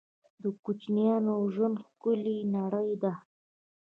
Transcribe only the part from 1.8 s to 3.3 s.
ښکلې نړۍ ده